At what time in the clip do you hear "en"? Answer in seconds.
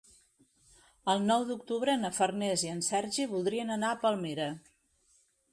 2.79-2.81